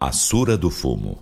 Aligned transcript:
A 0.00 0.12
Sura 0.12 0.56
do 0.56 0.70
Fumo. 0.70 1.18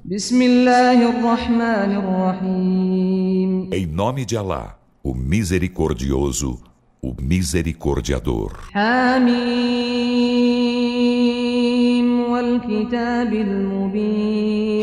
Em 3.72 3.87
nome 3.87 4.26
de 4.26 4.37
Alá, 4.37 4.79
o 5.02 5.14
Misericordioso, 5.14 6.60
o 7.00 7.15
Misericordiador. 7.18 8.68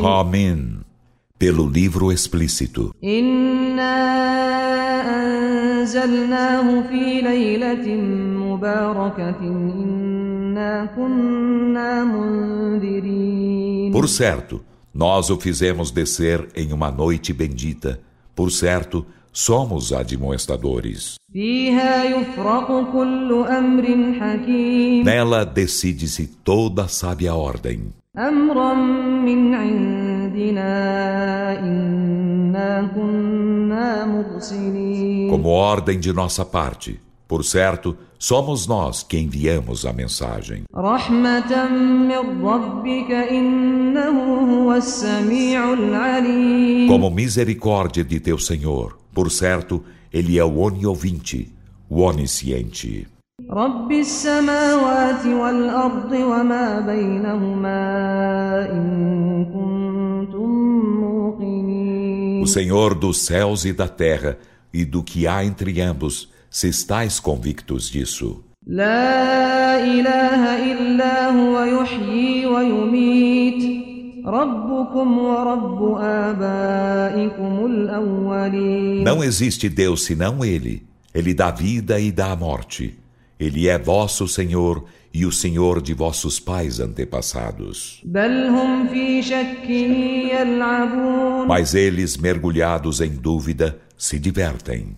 Amém. 0.04 0.80
Pelo 1.38 1.70
livro 1.70 2.12
explícito. 2.12 2.96
Inna 3.00 4.64
por 13.91 14.07
certo, 14.07 14.64
nós 14.93 15.29
o 15.29 15.38
fizemos 15.38 15.92
descer 15.92 16.47
em 16.56 16.71
uma 16.71 16.89
noite 16.92 17.34
bendita. 17.34 18.00
Por 18.36 18.51
certo, 18.51 19.06
somos 19.32 19.92
admoestadores. 19.92 21.15
Nela 25.04 25.43
decide-se 25.43 26.28
toda 26.28 26.84
a 26.84 26.87
sábia 26.87 27.34
ordem. 27.34 27.92
Como 35.30 35.50
ordem 35.50 36.00
de 36.00 36.14
nossa 36.14 36.45
parte. 36.45 37.02
Por 37.28 37.44
certo, 37.44 37.97
somos 38.19 38.67
nós 38.67 39.03
que 39.03 39.19
enviamos 39.19 39.84
a 39.84 39.92
mensagem. 39.92 40.64
رحمة 40.75 41.69
من 42.08 42.44
ربك 42.47 43.11
إنه 43.11 44.14
هو 44.55 44.75
السميع 44.75 45.72
العليم 45.72 46.89
Como 46.89 47.11
misericórdia 47.11 48.03
de 48.05 48.19
teu 48.20 48.39
Senhor. 48.39 48.97
Por 49.14 49.31
certo, 49.31 49.83
Ele 50.12 50.39
é 50.39 50.45
o 50.45 50.59
oniovinte, 50.59 51.53
o 51.91 52.01
onisciente. 52.03 53.06
رب 53.51 53.92
السماوات 53.92 55.27
والأرض 55.27 56.12
وما 56.12 56.81
بينهما 56.81 57.81
إن 58.73 59.45
كنتم 59.45 60.48
موقنين 61.01 62.42
O 62.42 62.47
Senhor 62.47 62.95
dos 62.95 63.19
céus 63.27 63.64
e 63.64 63.73
da 63.73 63.89
terra 63.89 64.39
e 64.73 64.84
do 64.84 65.03
que 65.03 65.27
há 65.27 65.45
entre 65.45 65.81
ambos, 65.81 66.31
se 66.54 66.70
estáis 66.70 67.20
convictos 67.20 67.90
disso. 67.90 68.44
Não 79.04 79.23
existe 79.23 79.68
Deus 79.68 80.06
senão 80.06 80.45
Ele. 80.45 80.84
Ele 81.12 81.34
dá 81.34 81.50
vida 81.50 82.00
e 82.00 82.12
dá 82.12 82.36
morte. 82.36 83.00
Ele 83.40 83.67
é 83.67 83.80
vosso 83.80 84.28
Senhor 84.28 84.86
e 85.12 85.26
o 85.26 85.32
Senhor 85.32 85.82
de 85.82 85.95
vossos 85.95 86.40
pais 86.40 86.80
antepassados. 86.80 88.00
Mas 91.48 91.73
eles, 91.73 92.16
mergulhados 92.16 93.02
em 93.02 93.10
dúvida, 93.10 93.80
se 93.98 94.20
divertem. 94.20 94.98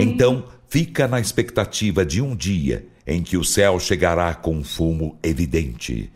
Então, 0.00 0.44
fica 0.68 1.08
na 1.08 1.18
expectativa 1.18 2.06
de 2.06 2.22
um 2.22 2.36
dia 2.36 2.86
em 3.04 3.20
que 3.24 3.36
o 3.36 3.42
céu 3.42 3.80
chegará 3.80 4.32
com 4.32 4.62
fumo 4.62 5.18
evidente. 5.20 6.12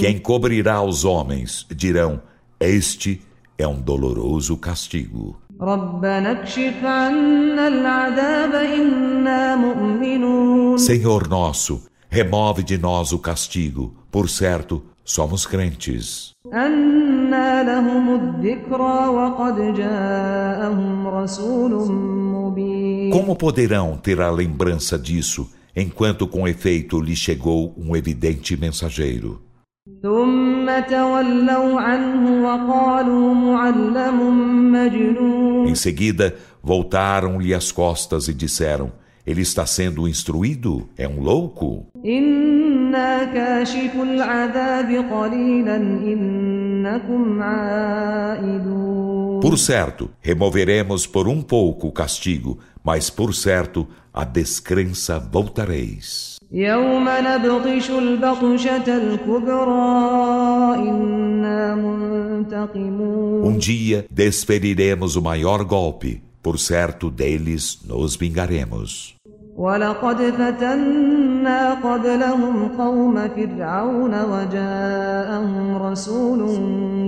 Quem 0.00 0.18
cobrirá 0.18 0.82
os 0.82 1.04
homens 1.04 1.64
dirão: 1.70 2.20
Este 2.58 3.22
é 3.56 3.68
um 3.68 3.80
doloroso 3.80 4.56
castigo. 4.56 5.40
Senhor 10.76 11.28
nosso, 11.28 11.88
Remove 12.10 12.62
de 12.62 12.78
nós 12.78 13.12
o 13.12 13.18
castigo, 13.18 13.94
por 14.10 14.30
certo, 14.30 14.82
somos 15.04 15.44
crentes. 15.44 16.32
Como 23.12 23.36
poderão 23.36 23.98
ter 23.98 24.22
a 24.22 24.30
lembrança 24.30 24.98
disso, 24.98 25.50
enquanto 25.76 26.26
com 26.26 26.48
efeito 26.48 26.98
lhe 26.98 27.14
chegou 27.14 27.74
um 27.76 27.94
evidente 27.94 28.56
mensageiro? 28.56 29.42
Em 35.66 35.74
seguida, 35.74 36.36
voltaram-lhe 36.62 37.52
as 37.52 37.70
costas 37.70 38.28
e 38.28 38.34
disseram: 38.34 38.92
Ele 39.27 39.41
está 39.41 39.65
sendo 39.65 40.07
instruído? 40.07 40.89
É 40.97 41.07
um 41.07 41.21
louco? 41.21 41.85
إنا 42.05 43.23
كاشف 43.33 43.95
العذاب 43.95 45.05
قليلا 45.11 45.75
إنكم 45.77 47.41
عائدون 47.41 49.13
Por 49.41 49.57
certo, 49.57 50.09
removeremos 50.21 51.05
por 51.05 51.27
um 51.27 51.41
pouco 51.41 51.87
o 51.87 51.91
castigo, 51.91 52.59
mas 52.83 53.09
por 53.09 53.33
certo, 53.33 53.87
a 54.13 54.23
descrença 54.23 55.19
voltareis. 55.19 56.33
يوم 56.51 57.05
نبطش 57.09 57.89
البطشة 57.89 58.97
الكبرى 58.97 60.75
إنا 60.89 61.75
منتقمون 61.75 63.43
Um 63.43 63.57
dia 63.57 64.05
desferiremos 64.11 65.15
o 65.15 65.21
maior 65.21 65.63
golpe, 65.63 66.21
por 66.41 66.59
certo 66.59 67.09
deles 67.09 67.79
nos 67.85 68.15
vingaremos. 68.15 69.15
ولقد 69.57 70.17
فتنا 70.21 71.73
قبلهم 71.73 72.67
قوم 72.77 73.27
فرعون 73.27 74.13
وجاءهم 74.23 75.77
رسول 75.77 76.39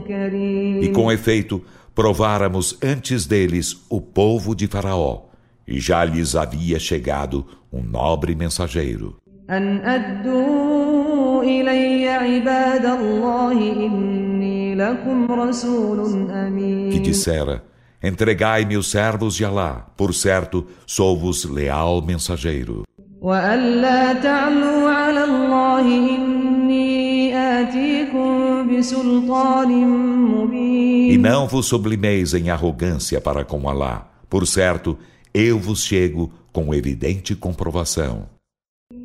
E 0.04 0.08
كريم 0.08 0.94
com 0.94 1.12
efeito, 1.12 1.62
prováramos 1.96 2.78
antes 2.84 3.26
deles 3.26 3.76
o 3.90 4.00
povo 4.00 4.56
de 4.56 4.68
Faraó, 4.68 5.24
e 5.68 5.80
já 5.80 6.04
lhes 6.06 6.36
havia 6.36 6.80
chegado 6.80 7.46
um 7.74 7.82
nobre 7.82 8.36
mensageiro. 8.36 9.16
أن 9.50 9.78
أدوا 9.78 11.44
إلي 11.44 12.10
عباد 12.10 12.86
الله 12.86 13.52
إني 13.86 14.76
لكم 14.76 15.32
رسول 15.32 16.00
que 16.06 16.32
أمين 16.32 17.04
dissera: 17.04 17.62
Entregai-me 18.04 18.78
os 18.78 18.92
servos 18.92 19.36
de 19.36 19.44
Alá, 19.44 19.88
por 19.98 20.14
certo, 20.14 20.68
sou-vos 20.86 21.44
leal 21.46 22.02
mensageiro. 22.02 22.84
وأن 23.22 23.82
لا 23.82 24.14
تعلوا 24.14 24.90
على 24.90 25.24
الله 25.24 25.82
إني 25.82 27.36
آتيكم 27.36 28.68
بسلطان 28.70 29.72
E 29.72 29.86
مبين 29.86 31.22
não 31.22 31.48
vos 31.48 31.66
sublimeis 31.66 32.34
em 32.36 32.52
arrogância 32.52 33.20
para 33.20 33.44
com 33.44 33.68
Alá. 33.68 34.08
Por 34.30 34.46
certo, 34.46 34.98
eu 35.34 35.58
vos 35.58 35.84
chego 35.84 36.32
com 36.54 36.74
evidente 36.74 37.36
comprovação. 37.36 38.28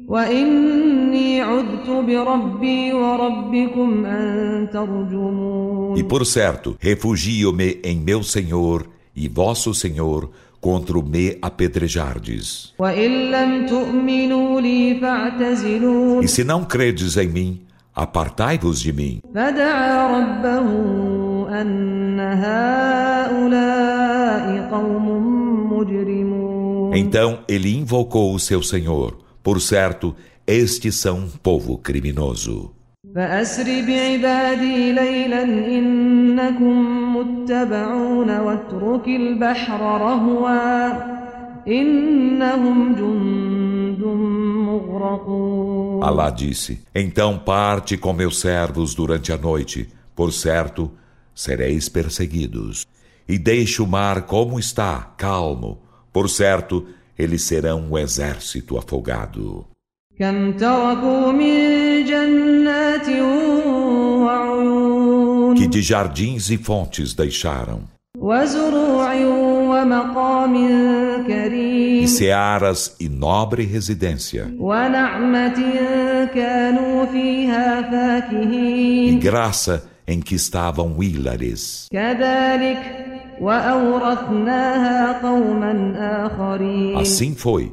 وإني 0.08 0.73
e 5.97 6.03
por 6.03 6.25
certo, 6.25 6.75
refugio-me 6.79 7.79
em 7.83 7.97
meu 7.97 8.23
Senhor 8.23 8.87
e 9.15 9.27
vosso 9.27 9.73
Senhor 9.73 10.29
contra 10.59 10.97
o 10.97 11.03
me 11.03 11.37
apedrejardes. 11.41 12.73
E 16.23 16.27
se 16.27 16.43
não 16.43 16.63
credes 16.63 17.17
em 17.17 17.27
mim, 17.27 17.61
apartai-vos 17.93 18.81
de 18.81 18.91
mim. 18.91 19.21
Então 26.95 27.39
ele 27.47 27.75
invocou 27.75 28.33
o 28.33 28.39
seu 28.39 28.63
Senhor. 28.63 29.17
Por 29.43 29.61
certo, 29.61 30.15
estes 30.46 30.96
são 30.96 31.18
um 31.18 31.28
povo 31.28 31.78
criminoso. 31.78 32.74
فأسر 33.14 33.64
بعبادي 33.64 34.92
ليلا 34.92 35.42
إنكم 35.78 37.16
متبعون 37.16 38.38
واترك 38.38 39.08
البحر 39.08 39.80
رهوا 39.80 40.92
إنهم 41.68 42.94
جند 42.94 44.04
مغرقون 44.66 46.02
Alá 46.02 46.30
disse: 46.30 46.80
Então 46.94 47.38
parte 47.38 47.96
com 47.96 48.12
meus 48.12 48.40
servos 48.40 48.94
durante 48.94 49.32
a 49.32 49.36
noite, 49.36 49.88
por 50.14 50.32
certo, 50.32 50.90
sereis 51.34 51.88
perseguidos. 51.88 52.86
E 53.28 53.38
deixe 53.38 53.82
o 53.82 53.86
mar 53.86 54.22
como 54.22 54.58
está, 54.58 55.14
calmo, 55.16 55.78
Por 56.12 56.28
certo, 56.28 56.86
eles 57.16 57.42
serão 57.42 57.90
um 57.90 57.98
exército 57.98 58.76
afogado. 58.76 59.66
كم 60.20 60.52
تركوا 60.52 61.32
من 61.32 62.04
جنات 62.04 63.08
وعيون 64.24 65.56
Que 65.56 65.66
de 65.66 65.82
jardins 65.82 66.50
e 66.50 66.56
fontes 66.58 67.14
deixaram, 67.14 67.80
وزروع 68.18 69.14
ومقام 69.70 70.54
e 70.56 71.26
كريم 71.26 72.06
searas 72.06 72.96
e 73.00 73.08
nobre 73.08 73.64
residência, 73.64 74.50
ونعمة 74.58 75.60
كانوا 76.34 77.06
فيها 77.06 77.80
e 77.80 77.90
فاكهين 77.90 79.20
graça 79.20 79.82
em 80.08 80.20
que 80.20 80.34
estavam 80.34 81.02
hilares. 81.02 81.86
كذلك 81.92 82.82
وأورثناها 83.40 85.22
قوما 85.22 85.94
آخرين 86.26 86.98
Assim 86.98 87.34
foi, 87.34 87.72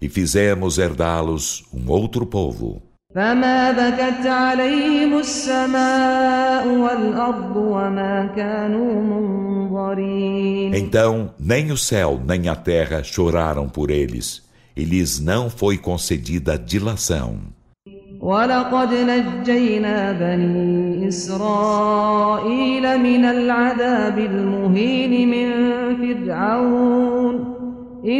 e 0.00 0.08
fizemos 0.08 0.78
herdá-los 0.78 1.64
um 1.72 1.90
outro 1.90 2.26
povo. 2.26 2.82
فما 3.14 3.72
بكت 3.72 4.26
عليهم 4.26 5.18
السماء 5.18 6.68
والأرض 6.68 7.56
وما 7.56 8.26
كانوا 8.36 9.02
منظرين 9.02 10.74
Então, 10.74 11.30
nem 11.40 11.72
o 11.72 11.76
céu 11.76 12.20
nem 12.26 12.48
a 12.48 12.54
terra 12.54 13.02
choraram 13.02 13.68
por 13.68 13.90
eles, 13.90 14.42
e 14.76 14.84
lhes 14.84 15.18
não 15.18 15.48
foi 15.48 15.78
concedida 15.78 16.58
dilação. 16.58 17.38
ولقد 18.20 18.94
نجينا 18.94 20.12
بني 20.12 21.08
إسرائيل 21.08 22.98
من 22.98 23.24
العذاب 23.24 24.18
المهين 24.18 25.30
من 25.30 25.48
فرعون 25.96 27.49
E 28.04 28.18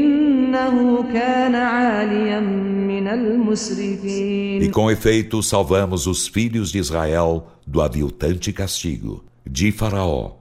المسرفين 3.14 4.70
com 4.70 4.90
efeito 4.90 5.42
salvamos 5.42 6.06
os 6.06 6.26
filhos 6.26 6.72
de 6.72 6.78
Israel 6.78 7.46
do 7.66 7.80
aviltante 7.80 8.52
castigo, 8.52 9.24
de 9.46 9.70
Faraó. 9.72 10.32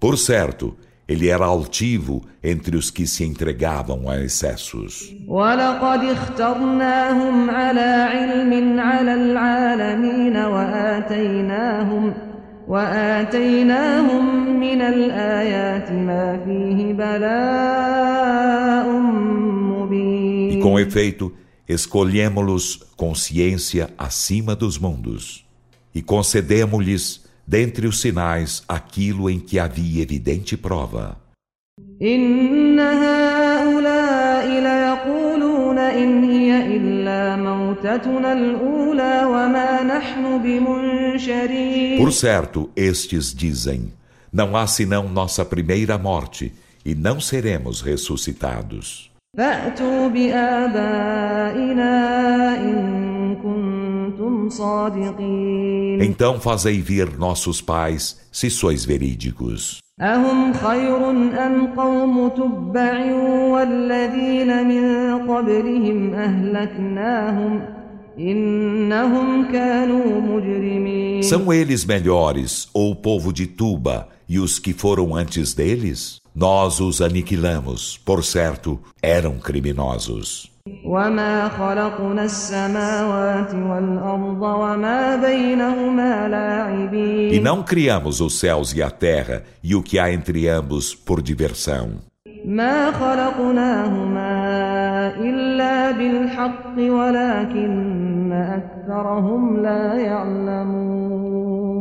Por 0.00 0.18
certo, 0.18 0.76
ele 1.08 1.28
era 1.28 1.44
altivo 1.44 2.22
entre 2.42 2.76
os 2.76 2.90
que 2.90 3.06
se 3.06 3.24
entregavam 3.24 4.08
a 4.08 4.18
excessos. 4.20 5.14
ولقد 5.28 6.04
اخترناهم 6.04 7.50
على 7.50 8.08
علم 8.12 8.80
على 8.80 9.14
العالمين 9.14 10.36
وآتيناهم 10.36 12.14
وآتيناهم 12.68 14.45
من 14.56 14.80
الآيات 14.80 15.92
ما 15.92 16.40
فيه 16.44 16.92
بلاء 16.92 18.86
E 20.52 20.56
مبين 20.56 20.60
com 20.62 20.78
efeito, 20.78 21.32
escolhemos-los 21.68 22.80
com 22.96 23.14
ciência 23.14 23.90
acima 23.98 24.54
dos 24.54 24.78
mundos. 24.78 25.44
E 25.94 26.00
concedemos-lhes, 26.00 27.24
dentre 27.46 27.86
os 27.86 28.00
sinais, 28.00 28.62
aquilo 28.68 29.28
em 29.28 29.38
que 29.40 29.58
havia 29.58 30.02
evidente 30.02 30.56
prova. 30.56 31.16
إن 32.02 32.80
هؤلاء 32.80 34.46
ليقولون 34.60 35.78
إن 35.78 36.24
هي 36.24 36.76
إلا 36.76 37.36
موتتنا 37.36 38.32
الأولى 38.32 39.24
وما 39.24 39.82
نحن 39.82 40.42
بمنشرين 40.42 41.98
Por 41.98 42.12
certo, 42.12 42.70
estes 42.76 43.34
dizem: 43.34 43.92
Não 44.32 44.56
há 44.56 44.66
senão 44.66 45.08
nossa 45.08 45.44
primeira 45.44 45.98
morte, 45.98 46.52
e 46.84 46.94
não 46.94 47.20
seremos 47.20 47.80
ressuscitados. 47.80 49.12
فأتوا 49.36 50.08
بآبائنا 50.08 51.94
إن 52.60 53.36
كنتم 53.42 54.48
صادقين 54.48 56.02
Então 56.02 56.38
fazei 56.40 56.80
vir 56.82 57.18
nossos 57.18 57.60
pais, 57.62 58.20
se 58.30 58.50
sois 58.50 58.84
verídicos. 58.84 59.80
أهم 60.00 60.52
خير 60.52 61.10
أم 61.46 61.66
قوم 61.76 62.28
تبع 62.28 63.14
والذين 63.52 64.68
من 64.68 65.18
قبلهم 65.28 66.14
أهلكناهم 66.14 67.60
إنهم 67.62 67.62
كانوا 67.62 67.62
مجرمين 67.62 67.75
São 71.22 71.52
eles 71.52 71.84
melhores, 71.84 72.68
ou 72.74 72.92
o 72.92 72.96
povo 72.96 73.32
de 73.32 73.46
Tuba, 73.46 74.08
e 74.28 74.38
os 74.38 74.58
que 74.58 74.72
foram 74.72 75.14
antes 75.14 75.54
deles? 75.54 76.20
Nós 76.34 76.80
os 76.80 77.00
aniquilamos, 77.02 77.98
por 77.98 78.24
certo, 78.24 78.80
eram 79.02 79.38
criminosos. 79.38 80.52
وما 80.84 81.48
خلقنا 81.48 82.24
السماوات 82.24 83.54
والأرض 83.54 84.42
وما 84.42 85.16
بينهما 85.16 86.26
E 86.26 86.30
لاعبين 86.30 87.42
não 87.42 87.62
criamos 87.64 88.20
os 88.20 88.38
céus 88.38 88.72
e 88.72 88.82
a 88.82 88.90
terra 88.90 89.42
e 89.62 89.74
o 89.74 89.82
que 89.82 89.98
há 89.98 90.12
entre 90.12 90.48
ambos 90.48 90.94
por 90.94 91.20
diversão. 91.20 91.90
ما 92.44 92.92
خلقناهما 92.92 94.32
إلا 95.18 95.90
بالحق 95.90 96.76
ولكن 96.78 96.82
أكثرهم 96.82 97.22
لا 97.22 97.30
يعلمون 97.52 97.95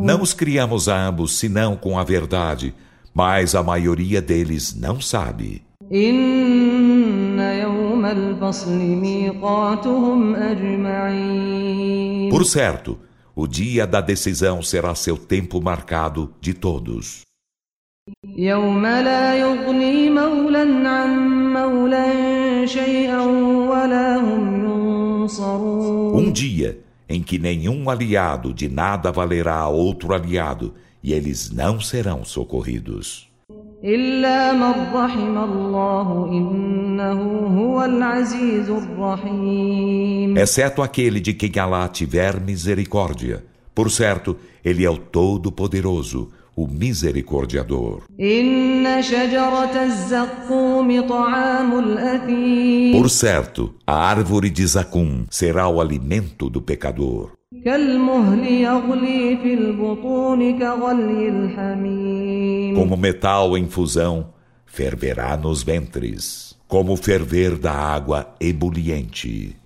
Não 0.02 0.22
os 0.22 0.34
criamos 0.34 0.90
a 0.90 1.08
ambos 1.08 1.38
senão 1.38 1.76
com 1.76 1.98
a 1.98 2.04
verdade, 2.04 2.74
mas 3.14 3.56
a 3.56 3.64
maioria 3.64 4.22
deles 4.22 4.76
não 4.76 5.00
sabe. 5.00 5.64
إن 5.94 7.40
يوم 7.40 8.06
الفصل 8.06 8.80
ميقاتهم 8.80 10.36
أجمعين 10.36 12.32
Por 12.32 12.46
certo, 12.46 12.98
o 13.36 13.46
dia 13.46 13.86
da 13.86 14.00
decisão 14.00 14.62
será 14.62 14.96
seu 14.96 15.18
tempo 15.18 15.62
marcado 15.62 16.34
de 16.40 16.54
todos. 16.54 17.24
يوم 18.38 18.86
لا 18.86 19.36
يغني 19.36 20.10
مولا 20.10 20.90
عن 20.90 21.54
مولا 21.54 22.66
شيئا 22.66 23.22
ولا 23.72 24.18
هم 24.18 24.62
ينصرون 24.66 24.75
um 26.15 26.31
dia 26.31 26.79
em 27.09 27.23
que 27.23 27.39
nenhum 27.39 27.89
aliado 27.89 28.53
de 28.53 28.69
nada 28.69 29.13
valerá 29.13 29.57
a 29.57 29.69
outro 29.69 30.15
aliado, 30.15 30.75
e 31.03 31.13
eles 31.13 31.51
não 31.51 31.81
serão 31.81 32.25
socorridos. 32.25 33.29
Exceto 40.37 40.83
aquele 40.83 41.21
de 41.21 41.33
quem 41.33 41.61
Alá 41.61 41.89
tiver 41.89 42.41
misericórdia. 42.41 43.45
Por 43.75 43.91
certo, 43.91 44.37
ele 44.65 44.85
é 44.85 44.91
o 44.91 44.97
Todo-Poderoso, 44.97 46.31
o 46.57 46.67
Misericordiador. 46.67 48.05
Por 52.93 53.11
certo, 53.11 53.75
a 53.87 53.95
árvore 53.95 54.49
de 54.49 54.67
Zacum 54.67 55.27
será 55.29 55.69
o 55.69 55.83
alimento 55.83 56.49
do 56.49 56.63
pecador. 56.63 57.33
Como 62.75 62.97
metal 62.97 63.59
em 63.59 63.69
fusão, 63.69 64.31
ferverá 64.65 65.37
nos 65.37 65.63
ventres, 65.63 66.57
como 66.67 66.95
o 66.95 66.97
ferver 66.97 67.57
da 67.59 67.73
água 67.73 68.35
ebuliente. 68.41 69.57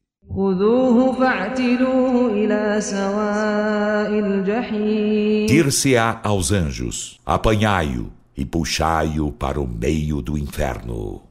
Dir-se-á 5.48 6.20
aos 6.22 6.52
anjos: 6.52 7.18
apanhai-o 7.26 8.12
e 8.36 8.44
puxai-o 8.44 9.32
para 9.32 9.60
o 9.60 9.66
meio 9.66 10.22
do 10.22 10.38
inferno. 10.38 11.22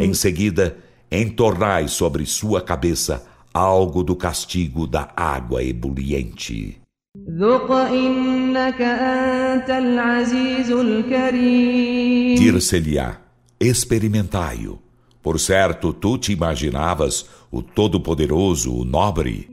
Em 0.00 0.14
seguida, 0.14 0.76
entornai 1.10 1.88
sobre 1.88 2.24
sua 2.26 2.62
cabeça 2.62 3.26
algo 3.52 4.04
do 4.04 4.14
castigo 4.14 4.86
da 4.86 5.08
água 5.16 5.64
ebuliente. 5.64 6.79
Dir-se-lhe-á, 12.38 13.20
experimentai-o. 13.58 14.78
Por 15.20 15.40
certo, 15.40 15.92
tu 15.92 16.16
te 16.18 16.32
imaginavas 16.32 17.26
o 17.50 17.62
Todo-Poderoso, 17.62 18.72
o 18.72 18.84
Nobre. 18.84 19.50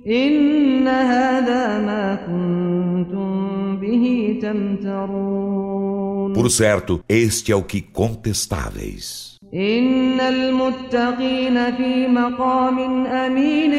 Por 6.33 6.51
certo, 6.51 7.03
este 7.09 7.51
é 7.51 7.55
o 7.55 7.63
que 7.63 7.81
contestáveis. 7.81 9.36
إن 9.54 10.20
المتقين 10.20 11.76
في 11.76 12.06
مقام 12.06 13.06
أمين 13.06 13.72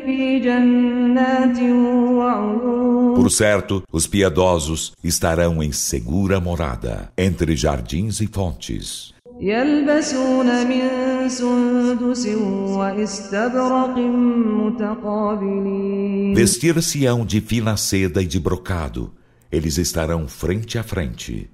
في 0.00 0.38
جنات 0.40 1.58
وعيون 1.60 3.14
Por 3.16 3.30
certo, 3.30 3.82
os 3.92 4.06
piedosos 4.06 4.92
estarão 5.04 5.62
em 5.62 5.72
segura 5.72 6.40
morada, 6.40 7.12
entre 7.18 7.54
jardins 7.56 8.20
e 8.20 8.26
fontes. 8.26 9.12
يلبسون 9.40 10.66
من 10.68 11.28
سندس 11.28 12.26
واستبرق 12.76 13.98
متقابلين 14.60 16.34
Vestir-se-ão 16.34 17.24
de 17.24 17.40
fina 17.40 17.76
seda 17.76 18.22
e 18.22 18.26
de 18.26 18.38
brocado. 18.38 19.12
Eles 19.50 19.78
estarão 19.78 20.28
frente 20.28 20.78
a 20.78 20.82
frente. 20.82 21.50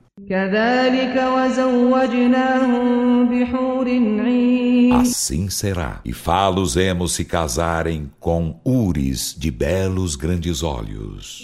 Assim 4.93 5.49
será. 5.49 6.01
E 6.03 6.11
falosemos 6.11 7.13
se 7.13 7.23
casarem 7.23 8.11
com 8.19 8.59
ures 8.65 9.33
de 9.37 9.49
belos 9.49 10.17
grandes 10.17 10.63
olhos. 10.63 11.41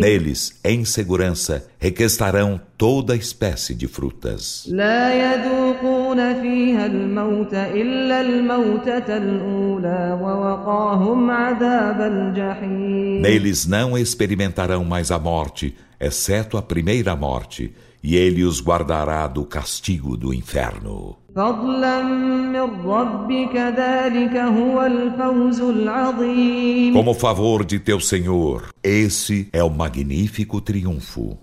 Neles, 0.00 0.60
em 0.62 0.84
segurança, 0.84 1.66
requestarão 1.78 2.60
toda 2.76 3.16
espécie 3.16 3.74
de 3.74 3.88
frutas. 3.88 4.68
لا 6.11 6.31
يذوقون 6.31 6.41
فيها 6.41 6.85
الموت 6.85 7.53
إلا 7.53 8.21
الموتة 8.21 9.17
الأولى 9.17 10.19
ووقاهم 10.21 11.31
عذاب 11.31 12.01
الجحيم 12.01 13.21
Neles 13.21 13.65
não 13.65 13.97
experimentarão 13.97 14.83
mais 14.83 15.11
a 15.11 15.19
morte, 15.19 15.75
exceto 15.99 16.57
a 16.57 16.61
primeira 16.61 17.15
morte, 17.15 17.73
e 18.03 18.15
ele 18.15 18.43
os 18.43 18.61
guardará 18.61 19.27
do 19.27 19.45
castigo 19.45 20.17
do 20.17 20.33
inferno. 20.33 21.17
فضلا 21.35 22.03
من 22.03 22.85
ربك 22.85 23.55
ذلك 23.55 24.35
هو 24.35 24.85
الفوز 24.85 25.61
العظيم 25.61 26.93
Como 26.93 27.13
favor 27.13 27.63
de 27.65 27.79
teu 27.79 27.99
Senhor, 27.99 28.69
esse 28.83 29.47
é 29.53 29.63
o 29.63 29.69
magnífico 29.69 30.59
triunfo. 30.61 31.37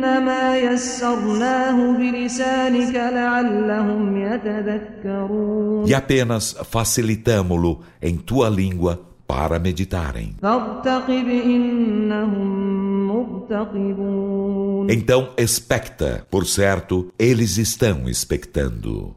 فإنما 0.00 0.58
يسرناه 0.58 1.92
بلسانك 1.98 2.94
لعلهم 2.94 4.16
يتذكرون 4.16 5.86
E 5.86 5.94
apenas 5.94 6.56
facilitamo-lo 6.70 7.80
em 8.02 8.16
tua 8.16 8.48
língua 8.48 9.00
para 9.28 9.58
meditarem. 9.58 10.34
فارتقب 10.42 11.28
إنهم 11.44 12.66
مرتقبون 13.08 14.90
Então 14.90 15.28
expecta, 15.36 16.26
por 16.30 16.46
certo, 16.46 17.12
eles 17.18 17.58
estão 17.58 18.08
expectando. 18.08 19.14